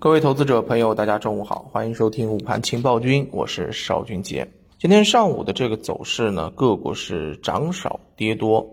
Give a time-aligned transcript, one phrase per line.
[0.00, 4.50] 各位投资者朋友，大家中午好，欢迎收听午盘情报君，我是邵军杰。
[4.78, 8.66] 今天上午的这个走势呢，个股是涨少跌多。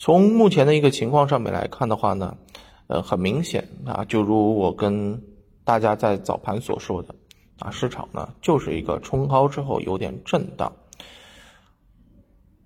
[0.00, 2.36] 从目前的一个情况上面来看的话呢，
[2.88, 5.22] 呃，很明显啊，就如我跟
[5.62, 7.14] 大家在早盘所说的
[7.60, 10.72] 啊，市场呢就是一个冲高之后有点震荡，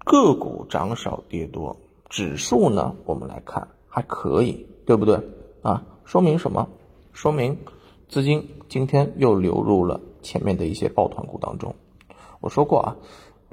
[0.02, 1.76] 个股涨少跌多，
[2.08, 5.20] 指数呢我们来看还可以，对不对
[5.60, 5.84] 啊？
[6.06, 6.66] 说明什么？
[7.12, 7.54] 说明
[8.12, 11.74] 资金今天又流入了前面的一些抱团股当中。
[12.40, 12.94] 我说过啊，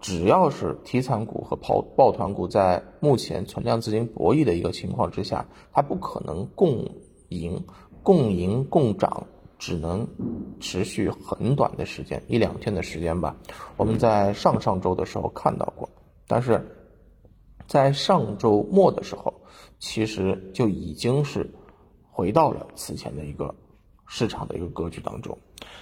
[0.01, 6.85] 只要是题材股和抱抱团股在目前存量资金博弈的一个情况之下，它不可能共
[7.29, 7.63] 赢、
[8.03, 10.05] 共赢共涨，只能
[10.59, 13.37] 持续很短的时间，一两天的时间吧。
[13.77, 15.89] 我们在上上周的时候看到过，
[16.27, 16.69] 但是
[17.65, 19.33] 在上周末的时候，
[19.79, 21.49] 其实就已经是。
[22.11, 23.55] 回到了此前的一个
[24.09, 25.37] 市场的一个格局当中。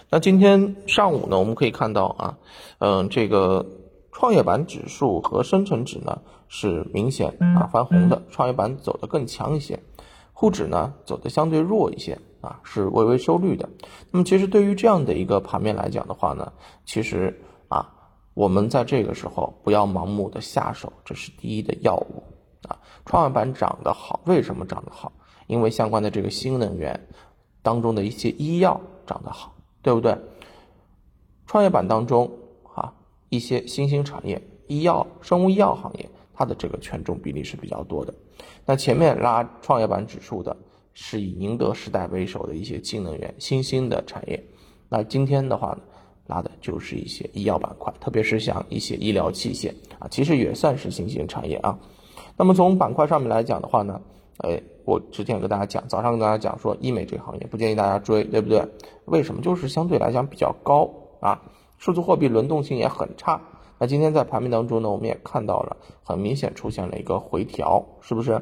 [0.09, 2.37] 那今天上午呢，我们可以看到啊，
[2.79, 3.65] 嗯，这个
[4.11, 9.79] 创业板指数和深成指呢是明显啊翻红的，创业板走得更强一些，
[10.33, 13.69] 沪指呢走得相对弱一些啊，是微微收绿的。
[14.11, 16.51] 那么其实对于这样的一个盘面来讲的话呢，
[16.85, 17.89] 其实啊，
[18.33, 22.23] 我们在这个时候不要盲目的下手，这是第一的要务
[22.67, 22.79] 啊。
[23.05, 25.11] 创业板涨得好，为什么涨得好？
[25.47, 27.07] 因为相关的这个新能源
[27.67, 30.17] 当中的一些医药涨得好，对不对？
[31.47, 32.31] 创业板当中
[32.73, 32.93] 啊，
[33.27, 38.13] 一些新兴产业，医药、生物医药行业，它的这个权重比例是比较多的。
[38.65, 40.55] 那前面拉创业板指数的
[40.93, 44.41] 是以宁德时代为首的一些新能源、新兴的产业。
[44.87, 45.79] 那今天的话呢，
[46.27, 51.77] 拉的就是一些医药板块，特别是像一些医疗器械啊，其实也算是新兴产业啊。
[52.37, 53.99] 那么从板块上面来讲的话呢，
[54.39, 54.61] 哎。
[54.87, 58.65] 我之前跟大家讲，早上跟大家讲说，医美这个行业不建议大家追，对不对？
[59.03, 59.41] 为什么？
[59.41, 61.41] 就是相对来讲比较高啊，
[61.77, 63.41] 数字货币轮动性也很差。
[63.79, 68.41] 那今天在盘面当中呢，我们也看到了，很明显出现了一个回调，是不是？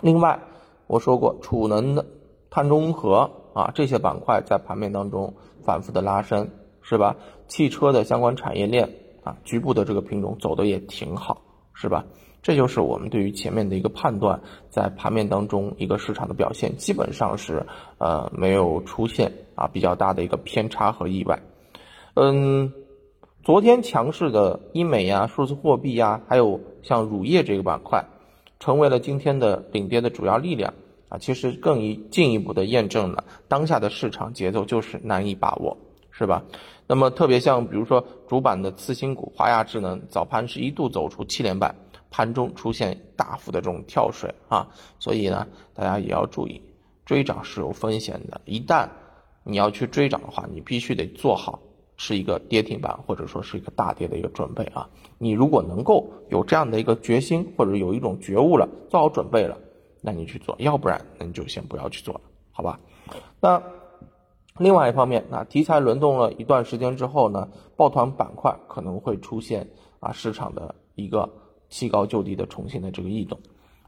[0.00, 0.40] 另外，
[0.86, 2.06] 我说过，储能的、
[2.48, 5.34] 碳中和啊这些板块在盘面当中
[5.64, 6.48] 反复的拉升，
[6.80, 7.16] 是吧？
[7.48, 8.88] 汽车的相关产业链
[9.24, 11.42] 啊，局部的这个品种走的也挺好，
[11.72, 12.04] 是吧？
[12.44, 17.64] 这就是我们对于前面的一个判断，在盘面当中一个市场的表现，基本上是
[17.96, 21.40] 呃没有出现啊比较大的一个偏差和意外。
[22.12, 22.74] 嗯，
[23.42, 28.04] 昨天强势的医美呀、数字货币呀，还有像乳业这个板块，
[28.60, 30.74] 成为了今天的领跌的主要力量
[31.08, 31.16] 啊。
[31.16, 35.78] 其实更一进一步的验证了当下的市场节奏就是难以把握，
[36.10, 36.44] 是吧？
[36.86, 41.74] 那么特别像比如说主板的次新股华亚智能，早盘是一度走出七连板。
[42.16, 44.68] 盘中出现大幅的这种跳水啊，
[45.00, 46.62] 所以呢，大家也要注意，
[47.04, 48.40] 追涨是有风险的。
[48.44, 48.88] 一旦
[49.42, 51.58] 你要去追涨的话，你必须得做好
[51.96, 54.88] 是一个跌停板或者说是一个大跌的一个准备啊。
[55.18, 59.58] 你如果能够有这样的一个决心或者有一种觉悟了，做好准备了，
[60.00, 62.20] 那你去做；要不然，那你就先不要去做了，
[62.52, 62.78] 好吧？
[63.40, 63.60] 那
[64.58, 71.28] 另外一方面，那题材轮动了一段时间之后呢，抱团板块可能会出现啊市场的一个。
[71.74, 73.36] 弃高就低的重新的这个异动，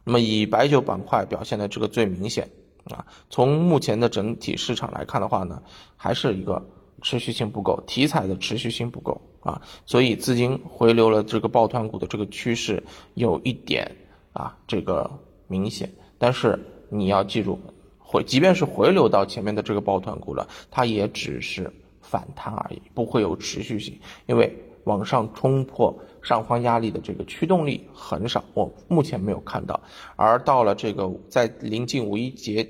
[0.02, 2.50] 那么以白酒板块表现的这个最明显
[2.86, 3.06] 啊。
[3.30, 5.62] 从目前的整体市场来看的话呢，
[5.96, 6.60] 还是一个
[7.00, 12.82] 持续性不够，题材的持续性不够啊，所以资金回流了这个抱团股的这个趋势
[13.14, 13.88] 有一点
[14.32, 15.08] 啊这个
[15.46, 15.88] 明显。
[16.18, 16.58] 但是
[16.88, 17.56] 你要记住，
[18.00, 24.52] 回即便是回流到前面的这个抱团股了，它也只是反弹而已，不会有持续性，因为。
[24.86, 25.92] 往上冲破
[26.22, 29.80] 上方压力的这个驱动力很少，我目前没有看到。
[30.14, 32.68] 而到了这个在临近五一节，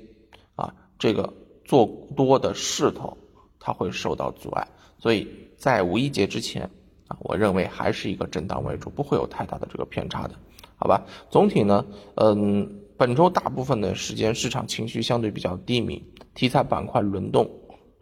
[0.55, 1.31] 啊，这个
[1.63, 1.85] 做
[2.15, 3.15] 多的势头，
[3.59, 4.67] 它会受到阻碍。
[4.97, 6.63] 所以在五一节之前，
[7.07, 10.33] 啊，我认为还是一个震荡为主，不会有太大的这个偏差的，
[10.75, 11.05] 好吧？
[11.29, 11.85] 总体呢，
[12.15, 12.67] 嗯，
[12.97, 16.03] 本周大部分的时间市场情绪相对比较低迷，
[16.33, 17.47] 题材板块轮动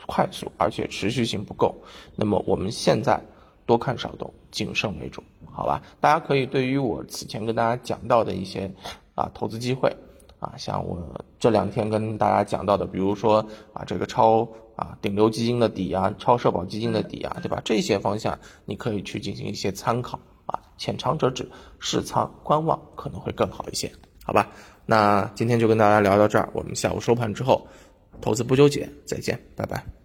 [0.08, 1.76] 快速，而且持续性不够。
[2.16, 3.22] 那么我们现在。
[3.66, 5.82] 多看少动，谨慎为主，好吧？
[6.00, 8.72] 大家可以对于我此前跟大家讲到的一些
[9.16, 9.90] 啊投资机会
[10.40, 10.98] 啊，像我
[11.40, 17.62] 这两天跟大家讲到的，比如说啊这个超啊顶流基金的底啊，超社保基金的底啊，对吧？
[17.66, 23.92] 这些方向你可以去进行一些参考啊，浅尝辄止，试仓观望可能会更好一些，
[24.24, 24.48] 好吧？
[24.86, 27.66] 那今天就跟大家聊到这儿，我们下午收盘之后，
[28.22, 30.05] 投资不纠结，再见，拜拜。